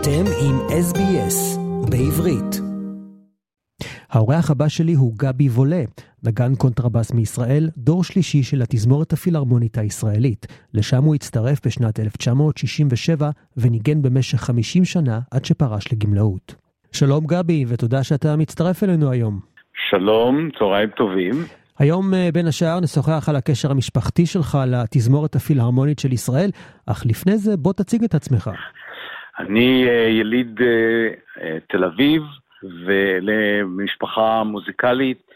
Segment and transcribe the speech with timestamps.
[0.00, 1.58] אתם עם SBS
[1.90, 2.60] בעברית.
[4.10, 5.82] האורח הבא שלי הוא גבי וולה,
[6.24, 10.46] נגן קונטרבס מישראל, דור שלישי של התזמורת הפילהרמונית הישראלית.
[10.74, 16.54] לשם הוא הצטרף בשנת 1967 וניגן במשך 50 שנה עד שפרש לגמלאות.
[16.92, 19.40] שלום גבי, ותודה שאתה מצטרף אלינו היום.
[19.90, 21.34] שלום, צהריים טובים.
[21.78, 26.50] היום אה, בין השאר נשוחח על הקשר המשפחתי שלך לתזמורת הפילהרמונית של ישראל,
[26.86, 28.50] אך לפני זה בוא תציג את עצמך.
[29.38, 32.22] אני אה, יליד אה, תל אביב
[32.84, 35.28] ולמשפחה מוזיקלית.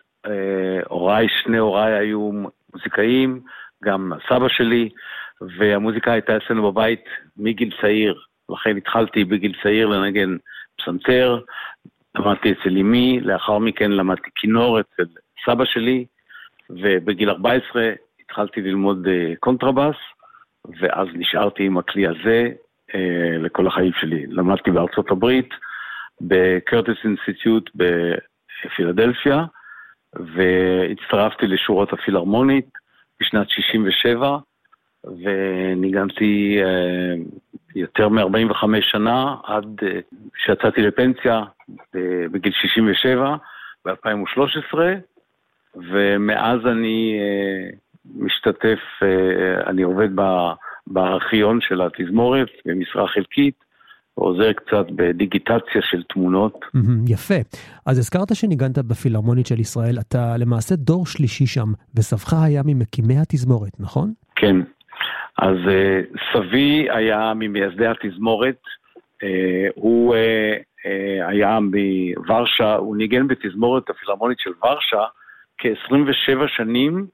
[0.89, 2.31] הוריי, שני הוריי היו
[2.75, 3.41] מוזיקאים,
[3.85, 4.89] גם סבא שלי,
[5.41, 7.05] והמוזיקה הייתה אצלנו בבית
[7.37, 8.21] מגיל צעיר.
[8.49, 10.37] לכן התחלתי בגיל צעיר לנגן
[10.77, 11.41] פסנתר,
[12.15, 15.05] למדתי אצל אמי, לאחר מכן למדתי כינור אצל
[15.47, 16.05] סבא שלי,
[16.71, 19.09] ובגיל 14 התחלתי ללמוד
[19.41, 19.97] קונטרבאס,
[20.81, 22.49] ואז נשארתי עם הכלי הזה
[22.93, 24.27] אה, לכל החיים שלי.
[24.27, 25.49] למדתי בארצות הברית,
[26.21, 27.71] ב Curtis Institute
[28.65, 29.45] בפילדלפיה,
[30.15, 32.69] והצטרפתי לשורות הפילהרמונית
[33.21, 34.39] בשנת 67',
[35.05, 37.39] וניגנתי אה,
[37.75, 41.43] יותר מ-45 שנה עד אה, שיצאתי לפנסיה
[42.31, 43.37] בגיל 67,
[43.85, 44.79] ב-2013,
[45.75, 47.77] ומאז אני uh,
[48.17, 50.17] משתתף, uh, אני עובד
[50.87, 53.73] בארכיון של התזמורת במשרה חלקית.
[54.19, 56.65] ועוזר קצת בדיגיטציה של תמונות.
[57.07, 57.35] יפה.
[57.87, 63.81] אז הזכרת שניגנת בפילהרמונית של ישראל, אתה למעשה דור שלישי שם, וסבך היה ממקימי התזמורת,
[63.81, 64.13] נכון?
[64.37, 64.57] כן.
[65.39, 68.61] אז uh, סבי היה ממייסדי התזמורת,
[68.97, 69.27] uh,
[69.75, 75.05] הוא uh, uh, היה מוורשה, הוא ניגן בתזמורת הפילהרמונית של ורשה,
[75.59, 77.07] כ-27 שנים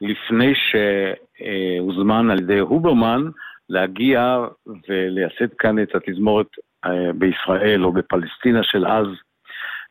[0.00, 3.22] לפני שהוזמן על ידי הוברמן
[3.68, 4.46] להגיע
[4.88, 6.46] ולייסד כאן את התזמורת
[6.84, 9.06] אה, בישראל או בפלסטינה של אז.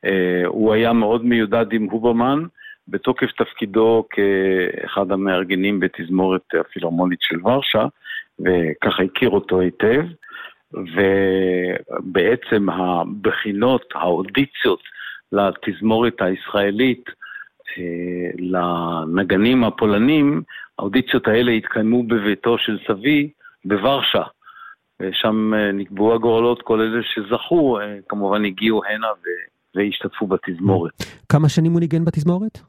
[0.05, 2.43] אה, הוא היה מאוד מיודד עם הוברמן
[2.87, 7.85] בתוקף תפקידו כאחד המארגנים בתזמורת הפילהרמונית של ורשה,
[8.39, 10.05] וככה הכיר אותו היטב.
[10.73, 14.79] ובעצם הבחינות, האודיציות
[15.31, 17.09] לתזמורת הישראלית,
[18.37, 20.41] לנגנים הפולנים,
[20.79, 23.29] האודיציות האלה התקיימו בביתו של סבי
[23.65, 24.23] בוורשה.
[24.99, 29.07] ושם אה, נקבעו הגורלות, כל אלה שזכו, אה, כמובן הגיעו הנה
[29.75, 31.03] והשתתפו בתזמורת.
[31.29, 32.59] כמה שנים הוא ניגן בתזמורת?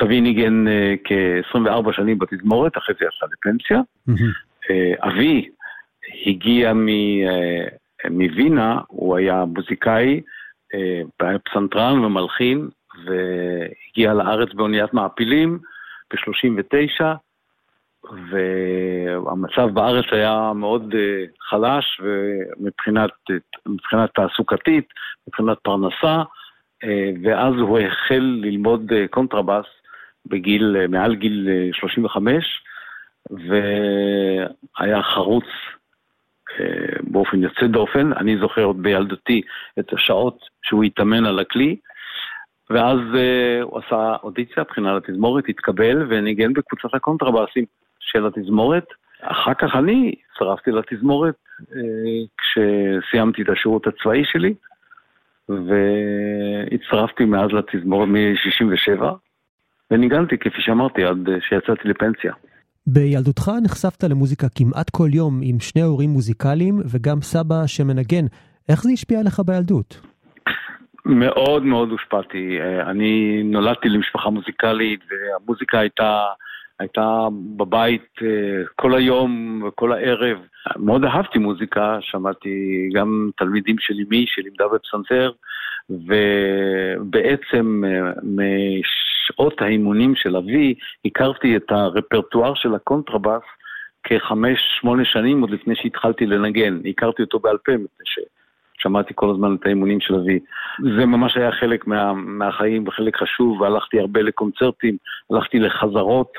[0.00, 0.64] סבי ניגן
[1.04, 3.80] כ-24 שנים בתזמורת, אחרי זה יצא לפנסיה.
[5.02, 5.48] אבי
[6.26, 6.72] הגיע
[8.10, 10.20] מווינה, הוא היה מוזיקאי,
[11.44, 12.68] פסנתרן ומלחין,
[13.04, 15.58] והגיע לארץ באוניית מעפילים
[16.10, 17.04] ב-39,
[18.30, 20.96] והמצב בארץ היה מאוד uh,
[21.40, 23.10] חלש ומבחינת
[23.66, 24.88] מבחינת תעסוקתית,
[25.28, 26.22] מבחינת פרנסה,
[26.84, 26.86] אה,
[27.24, 29.66] ואז הוא החל ללמוד קונטרבאס
[30.26, 32.62] בגיל, מעל גיל אה, 35,
[33.30, 35.44] והיה חרוץ
[37.02, 38.12] באופן יוצא דופן.
[38.12, 39.42] אני זוכר עוד בילדותי
[39.78, 41.76] את השעות שהוא התאמן על הכלי.
[42.70, 47.64] ואז אה, הוא עשה אודיציה, בחינה לתזמורת, התקבל וניגן בקבוצת הקונטרבאסים
[48.00, 48.86] של התזמורת.
[49.20, 51.64] אחר כך אני הצטרפתי לתזמורת uh,
[52.38, 54.54] כשסיימתי את השירות הצבאי שלי,
[55.48, 59.02] והצטרפתי מאז לתזמורת מ-67,
[59.90, 62.32] וניגנתי, כפי שאמרתי, עד שיצאתי לפנסיה.
[62.86, 68.26] בילדותך נחשפת למוזיקה כמעט כל יום עם שני הורים מוזיקליים וגם סבא שמנגן.
[68.68, 70.00] איך זה השפיע עליך בילדות?
[71.06, 72.58] מאוד מאוד הושפעתי.
[72.60, 76.24] אה, אני נולדתי למשפחה מוזיקלית, והמוזיקה הייתה,
[76.78, 80.38] הייתה בבית אה, כל היום וכל הערב.
[80.76, 85.32] מאוד אהבתי מוזיקה, שמעתי גם תלמידים של אמי שלימדה בפסנתר,
[85.90, 90.74] ובעצם אה, משעות האימונים של אבי,
[91.04, 93.42] הכרתי את הרפרטואר של הקונטרבאס
[94.04, 96.80] כחמש, שמונה שנים עוד לפני שהתחלתי לנגן.
[96.90, 98.18] הכרתי אותו בעל פה, מפני ש...
[98.86, 100.38] שמעתי כל הזמן את האימונים של אבי.
[100.96, 104.96] זה ממש היה חלק מה, מהחיים וחלק חשוב, והלכתי הרבה לקונצרטים,
[105.30, 106.32] הלכתי לחזרות,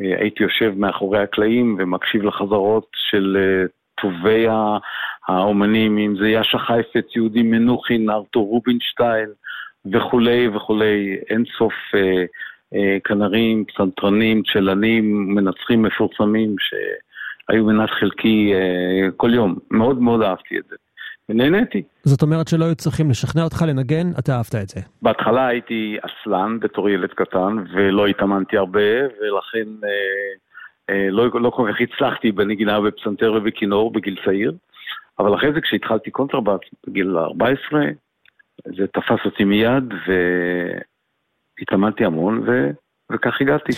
[0.00, 3.66] אה, הייתי יושב מאחורי הקלעים ומקשיב לחזרות של אה,
[4.00, 4.46] טובי
[5.28, 9.28] האומנים, אם זה יאשה חייפץ, יהודי מנוחין, ארתור רובינשטיין
[9.92, 12.24] וכולי וכולי, אין סוף אה,
[12.74, 19.58] אה, כנרים, פסנתרנים, צ'לנים, מנצחים מפורסמים שהיו מנת חלקי אה, כל יום.
[19.70, 20.76] מאוד מאוד אהבתי את זה.
[21.30, 21.82] ונהניתי.
[22.04, 24.80] זאת אומרת שלא היו צריכים לשכנע אותך לנגן, אתה אהבת את זה.
[25.02, 28.90] בהתחלה הייתי עצלן בתור ילד קטן, ולא התאמנתי הרבה,
[29.20, 29.90] ולכן אה,
[30.90, 34.52] אה, לא, לא כל כך הצלחתי בנגינה בפסנתר ובכינור בגיל צעיר,
[35.18, 37.80] אבל אחרי זה כשהתחלתי קונטרבאס בגיל 14,
[38.64, 39.84] זה תפס אותי מיד
[41.58, 42.70] והתאמנתי המון ו...
[43.12, 43.72] וכך הגעתי.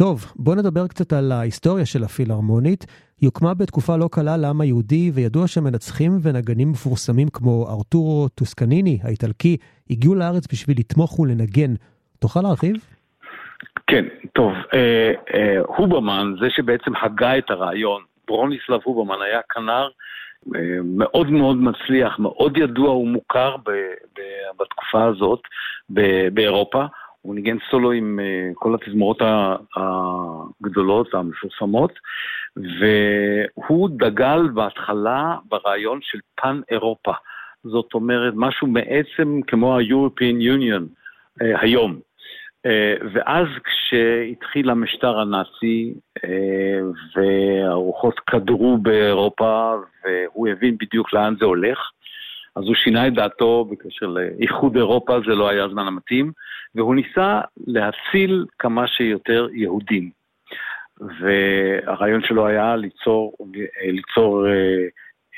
[0.00, 2.86] טוב, בוא נדבר קצת על ההיסטוריה של הפילהרמונית.
[3.20, 9.56] היא הוקמה בתקופה לא קלה לעם היהודי, וידוע שמנצחים ונגנים מפורסמים כמו ארתורו טוסקניני האיטלקי,
[9.90, 11.74] הגיעו לארץ בשביל לתמוך ולנגן.
[12.18, 12.76] תוכל להרחיב?
[13.86, 19.88] כן, טוב, אה, אה, הוברמן, זה שבעצם הגה את הרעיון, ברוניסלב הוברמן היה כנר
[20.54, 23.70] אה, מאוד מאוד מצליח, מאוד ידוע ומוכר ב,
[24.16, 24.20] ב,
[24.60, 25.40] בתקופה הזאת
[25.90, 26.84] ב, באירופה.
[27.24, 29.22] הוא ניגן סולו עם uh, כל התזמורות
[29.76, 31.92] הגדולות והמפורסמות,
[32.56, 37.12] והוא דגל בהתחלה ברעיון של פן אירופה.
[37.62, 40.82] זאת אומרת, משהו בעצם כמו ה-European Union
[41.40, 42.00] uh, היום.
[42.66, 46.22] Uh, ואז כשהתחיל המשטר הנאצי uh,
[47.16, 49.74] והרוחות קדרו באירופה
[50.04, 51.90] והוא הבין בדיוק לאן זה הולך,
[52.56, 56.32] אז הוא שינה את דעתו בקשר לאיחוד אירופה, זה לא היה הזמן המתאים,
[56.74, 60.10] והוא ניסה להציל כמה שיותר יהודים.
[61.00, 63.36] והרעיון שלו היה ליצור,
[63.82, 64.86] ליצור אה,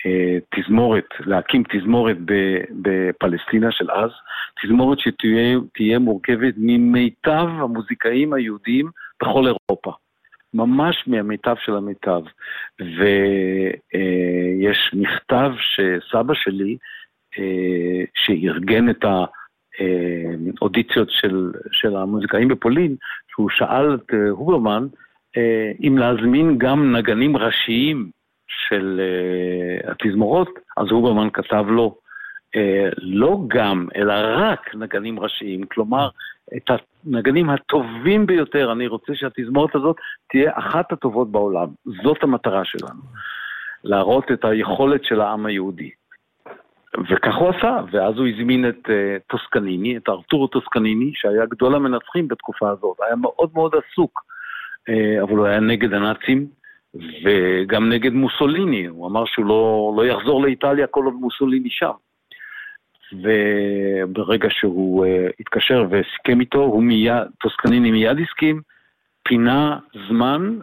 [0.07, 2.17] אה, תזמורת, להקים תזמורת
[2.83, 4.11] בפלסטינה של אז,
[4.63, 8.91] תזמורת שתהיה מורכבת ממיטב המוזיקאים היהודים
[9.23, 9.93] בכל אירופה.
[10.55, 12.21] ממש מהמיטב של המיטב.
[12.81, 12.99] ויש
[14.95, 16.77] אה, מכתב שסבא שלי אה,
[18.15, 19.05] שארגן את
[20.59, 22.97] האודיציות של, של המוזיקאים בפולין,
[23.29, 24.87] שהוא שאל את אה, הוברמן
[25.37, 28.11] אה, אם להזמין גם נגנים ראשיים
[28.49, 29.01] של
[29.85, 31.99] התזמורות, אז הוברמן כתב לו,
[32.99, 36.09] לא גם, אלא רק נגנים ראשיים, כלומר,
[36.57, 36.71] את
[37.05, 39.97] הנגנים הטובים ביותר, אני רוצה שהתזמורת הזאת
[40.31, 41.69] תהיה אחת הטובות בעולם.
[42.03, 43.01] זאת המטרה שלנו,
[43.85, 45.91] להראות את היכולת של העם היהודי.
[47.11, 48.91] וכך הוא עשה, ואז הוא הזמין את uh,
[49.27, 54.21] טוסקניני, את ארתורו טוסקניני, שהיה גדול המנצחים בתקופה הזאת, היה מאוד מאוד עסוק,
[54.91, 56.47] uh, אבל הוא היה נגד הנאצים
[57.25, 61.93] וגם נגד מוסוליני, הוא אמר שהוא לא, לא יחזור לאיטליה כל עוד מוסוליני שם.
[63.13, 68.61] וברגע שהוא uh, התקשר וסיכם איתו, הוא מיד, טוסקניני מיד הסכים,
[69.23, 69.79] פינה
[70.09, 70.59] זמן,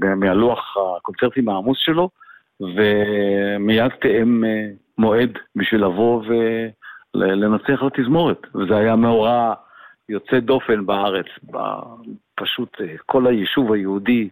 [0.00, 2.10] ומהלוח הקונצרטים העמוס שלו,
[2.60, 4.68] ומיד תאם אה,
[4.98, 6.22] מועד בשביל לבוא
[7.14, 8.38] ולנצח לתזמורת.
[8.54, 9.54] וזה היה מאורע
[10.08, 11.26] יוצא דופן בארץ.
[12.34, 14.28] פשוט אה, כל היישוב היהודי,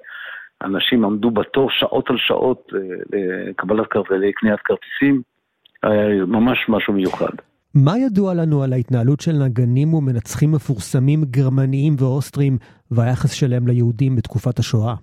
[0.63, 2.81] אנשים עמדו בתור שעות על שעות אה,
[3.49, 5.23] לקבלת לקניית כרטיסים.
[5.83, 7.33] היה ממש משהו מיוחד.
[7.75, 12.59] מה ידוע לנו על ההתנהלות של נגנים ומנצחים מפורסמים גרמניים ואוסטרים
[12.91, 14.95] והיחס שלהם ליהודים בתקופת השואה?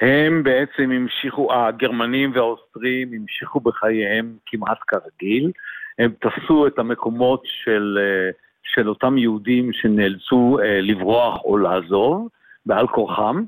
[0.00, 5.50] הם בעצם המשיכו, הגרמנים והאוסטרים המשיכו בחייהם כמעט כרגיל.
[5.98, 8.30] הם תפסו את המקומות של, אה,
[8.62, 12.28] של אותם יהודים שנאלצו אה, לברוח או לעזוב
[12.66, 13.44] בעל כורחם.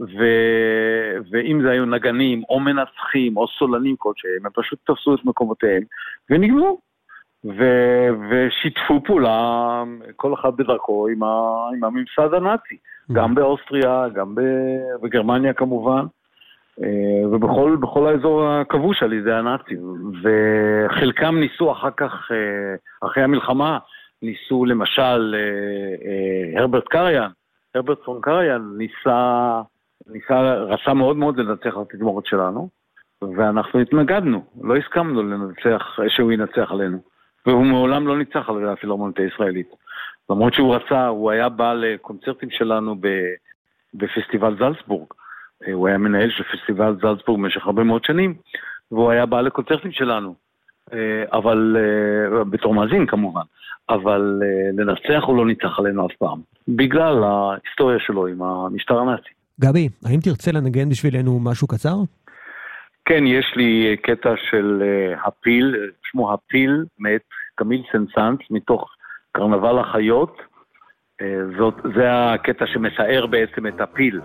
[0.00, 0.24] ו...
[1.30, 5.82] ואם זה היו נגנים או מנצחים או סולנים כלשהם, הם פשוט תפסו את מקומותיהם
[6.30, 6.80] ונגמרו.
[7.44, 7.64] ו...
[8.30, 9.82] ושיתפו פעולה,
[10.16, 11.28] כל אחד בדרכו, עם, ה...
[11.76, 12.76] עם הממסד הנאצי.
[13.12, 14.34] גם באוסטריה, גם
[15.02, 16.04] בגרמניה כמובן,
[16.82, 20.12] אה, ובכל האזור הכבוש על ידי הנאצים.
[20.22, 23.78] וחלקם ניסו אחר כך, אה, אחרי המלחמה,
[24.22, 27.30] ניסו למשל אה, הרברט קריאן,
[27.74, 29.60] הרברט פון קריאן ניסה,
[30.06, 32.68] ניסה, רצה מאוד מאוד לנצח את התגמורת שלנו,
[33.36, 37.13] ואנחנו התנגדנו, לא הסכמנו לנצח, שהוא ינצח עלינו.
[37.46, 39.68] והוא מעולם לא ניצח על הפילהרמונית הישראלית.
[40.30, 42.96] למרות שהוא רצה, הוא היה בא לקונצרטים שלנו
[43.94, 45.06] בפסטיבל זלצבורג.
[45.66, 48.34] אה, הוא היה מנהל של פסטיבל זלצבורג במשך הרבה מאוד שנים,
[48.90, 50.34] והוא היה בא לקונצרטים שלנו.
[50.92, 53.42] אה, אבל, אה, בתור מאזין כמובן,
[53.88, 54.40] אבל
[54.72, 59.28] לנצח הוא לא ניצח עלינו אף פעם, בגלל ההיסטוריה שלו עם המשטר הנאצי.
[59.60, 61.96] גבי, האם תרצה לנגן בשבילנו משהו קצר?
[63.04, 64.82] כן, יש לי קטע של
[65.26, 65.76] הפיל,
[66.10, 67.22] שמו הפיל, מאת
[67.54, 68.90] קמיל סנסנס, מתוך
[69.32, 70.36] קרנבל החיות,
[71.22, 71.26] אה,
[71.58, 74.20] זאת, זה הקטע שמתאר בעצם את הפיל.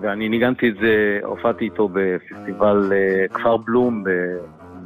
[0.00, 4.36] ואני ניגנתי את זה, הופעתי איתו בפסטיבל אה, כפר בלום ב-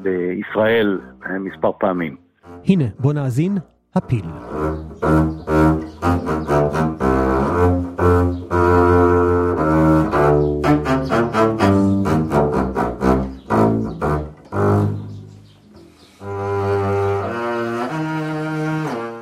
[0.02, 2.16] בישראל אה, מספר פעמים.
[2.68, 3.58] הנה, בוא נאזין,
[3.94, 4.24] הפיל.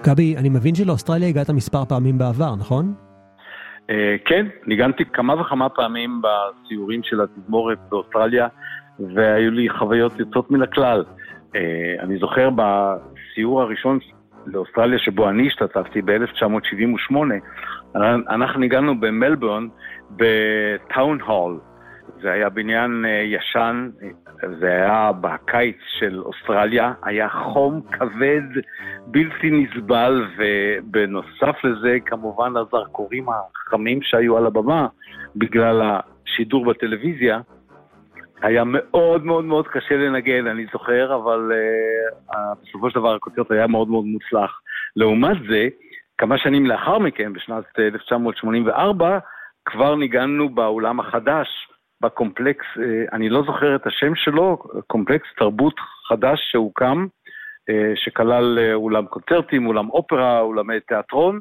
[0.08, 2.94] גבי, אני מבין שלאוסטרליה הגעת מספר פעמים בעבר, נכון?
[3.90, 3.92] Uh,
[4.24, 8.48] כן, ניגנתי כמה וכמה פעמים בסיורים של התזמורת באוסטרליה.
[9.14, 11.04] והיו לי חוויות יוצאות מן הכלל.
[11.56, 11.60] אה,
[12.00, 13.98] אני זוכר בסיור הראשון
[14.46, 17.14] לאוסטרליה שבו אני השתתפתי ב-1978,
[18.28, 19.68] אנחנו ניגענו במלבורן
[20.10, 21.60] בטאון הול.
[22.22, 23.90] זה היה בניין אה, ישן,
[24.60, 28.62] זה היה בקיץ של אוסטרליה, היה חום כבד,
[29.06, 34.86] בלתי נסבל, ובנוסף לזה כמובן הזרקורים החמים שהיו על הבמה
[35.36, 37.40] בגלל השידור בטלוויזיה,
[38.42, 41.52] היה מאוד מאוד מאוד קשה לנגן, אני זוכר, אבל
[42.32, 44.60] uh, בסופו של דבר הקונצרט היה מאוד מאוד מוצלח.
[44.96, 45.68] לעומת זה,
[46.18, 49.18] כמה שנים לאחר מכן, בשנת 1984,
[49.64, 51.48] כבר ניגענו באולם החדש,
[52.00, 52.80] בקומפלקס, uh,
[53.12, 55.74] אני לא זוכר את השם שלו, קומפלקס תרבות
[56.08, 57.06] חדש שהוקם,
[57.70, 61.40] uh, שכלל uh, אולם קונצרטים, אולם אופרה, אולמי תיאטרון,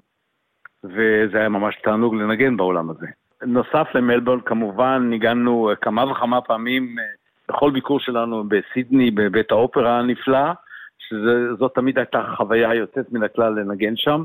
[0.83, 3.07] וזה היה ממש תענוג לנגן באולם הזה.
[3.45, 7.03] נוסף למלבורן, כמובן, ניגנו כמה וכמה פעמים אה,
[7.49, 10.51] בכל ביקור שלנו בסידני, בבית האופרה הנפלא,
[10.99, 14.23] שזאת תמיד הייתה חוויה יוצאת מן הכלל לנגן שם.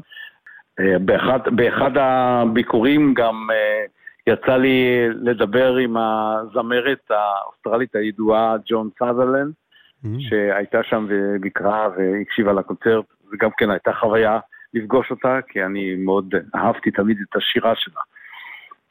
[0.80, 3.84] אה, באחד, באחד הביקורים גם אה,
[4.26, 10.08] יצא לי לדבר עם הזמרת האוסטרלית הידועה ג'ון סאזרלנד, mm-hmm.
[10.18, 14.38] שהייתה שם וביקרה והקשיבה לקונצרט, וגם כן הייתה חוויה
[14.74, 18.00] לפגוש אותה, כי אני מאוד אהבתי תמיד את השירה שלה.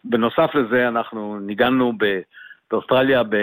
[0.03, 1.93] בנוסף לזה, אנחנו ניגענו
[2.71, 3.35] באוסטרליה ב,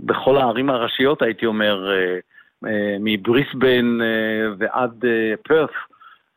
[0.00, 2.18] בכל הערים הראשיות, הייתי אומר, אה,
[2.68, 4.06] אה, מבריסבן אה,
[4.58, 5.04] ועד
[5.42, 5.70] פרס.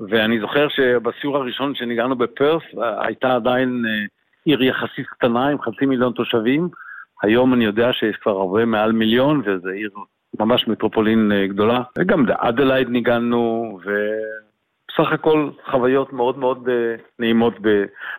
[0.10, 2.64] ואני זוכר שבסיור הראשון שניגענו בפרס,
[3.02, 3.84] הייתה עדיין
[4.50, 6.70] עיר יחסית קטנה עם חצי מיליון תושבים.
[7.22, 9.90] היום אני יודע שיש כבר הרבה מעל מיליון, וזו עיר
[10.40, 11.82] ממש מטרופולין גדולה.
[11.98, 13.90] וגם באדלייד ניגענו, ו...
[15.00, 17.54] בסך הכל חוויות מאוד מאוד uh, נעימות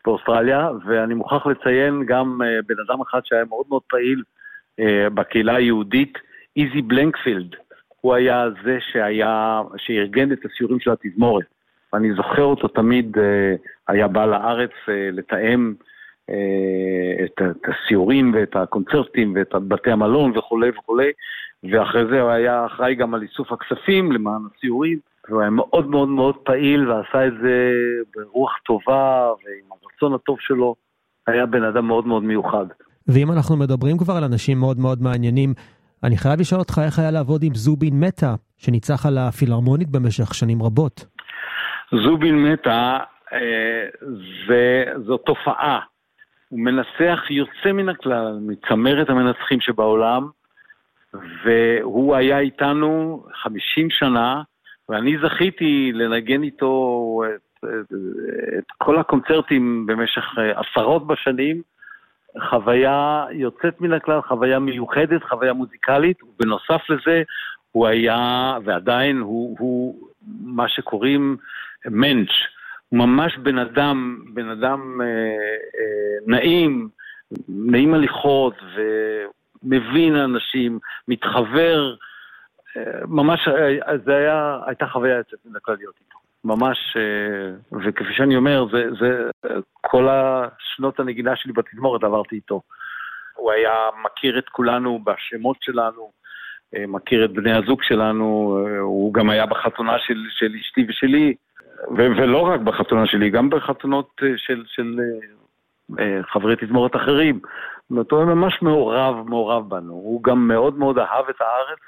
[0.04, 4.22] באוסטרליה, ואני מוכרח לציין גם uh, בן אדם אחד שהיה מאוד מאוד פעיל
[5.14, 6.18] בקהילה היהודית,
[6.56, 7.56] איזי בלנקפילד.
[8.00, 11.44] הוא היה זה שהיה, שארגן את הסיורים של התזמורת.
[11.92, 13.16] ואני זוכר אותו תמיד,
[13.88, 15.74] היה בא לארץ לתאם
[17.24, 21.10] את, את הסיורים ואת הקונצרטים ואת בתי המלון וכולי וכולי,
[21.70, 24.98] ואחרי זה הוא היה אחראי גם על איסוף הכספים למען הסיורים.
[25.28, 27.72] והוא היה מאוד מאוד מאוד פעיל ועשה את זה
[28.16, 30.74] ברוח טובה ועם הרצון הטוב שלו.
[31.26, 32.66] היה בן אדם מאוד מאוד מיוחד.
[33.08, 35.54] ואם אנחנו מדברים כבר על אנשים מאוד מאוד מעניינים,
[36.04, 40.62] אני חייב לשאול אותך איך היה לעבוד עם זובין מטה, שניצח על הפילהרמונית במשך שנים
[40.62, 41.04] רבות.
[41.92, 42.98] זובין מטה
[43.32, 43.86] אה,
[44.48, 45.80] זה, זו תופעה.
[46.50, 50.28] הוא מנסח יוצא מן הכלל מצמרת המנצחים שבעולם,
[51.44, 54.42] והוא היה איתנו 50 שנה,
[54.88, 57.92] ואני זכיתי לנגן איתו את, את,
[58.58, 61.62] את כל הקונצרטים במשך אה, עשרות בשנים.
[62.50, 67.22] חוויה יוצאת מן הכלל, חוויה מיוחדת, חוויה מוזיקלית, ובנוסף לזה
[67.72, 70.08] הוא היה, ועדיין הוא, הוא
[70.44, 71.36] מה שקוראים
[71.90, 72.30] הוא
[72.92, 76.88] ממש בן אדם, בן אדם אה, אה, נעים,
[77.48, 78.54] נעים הליכות,
[79.64, 80.78] ומבין אנשים,
[81.08, 81.94] מתחבר
[83.08, 86.18] ממש, אה, זה היה, הייתה חוויה יוצאת מן הכלל להיות איתו.
[86.44, 89.30] ממש, אה, וכפי שאני אומר, זה, זה,
[89.80, 92.62] כל השנות הנגינה שלי בתזמורת עברתי איתו.
[93.34, 96.10] הוא היה מכיר את כולנו בשמות שלנו,
[96.76, 101.34] אה, מכיר את בני הזוג שלנו, הוא גם היה בחתונה של, של אשתי ושלי,
[101.88, 105.00] ו- ולא רק בחתונה שלי, גם בחתונות של, של
[106.32, 107.40] חברי תזמורת אחרים.
[107.42, 109.92] זאת אומרת, הוא ממש מעורב, מעורב בנו.
[109.92, 111.78] הוא גם מאוד מאוד אהב את הארץ,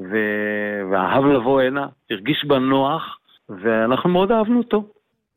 [0.00, 0.16] ו...
[0.90, 4.84] ואהב לבוא הנה, הרגיש בנוח, ואנחנו מאוד אהבנו אותו.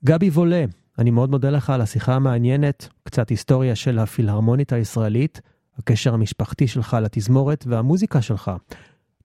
[0.06, 0.64] גבי וולה,
[1.00, 5.42] אני מאוד מודה לך על השיחה המעניינת, קצת היסטוריה של הפילהרמונית הישראלית,
[5.80, 8.52] הקשר המשפחתי שלך לתזמורת והמוזיקה שלך.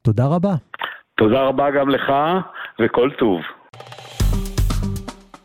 [0.03, 0.55] תודה רבה.
[1.15, 2.13] תודה רבה גם לך,
[2.81, 3.41] וכל טוב.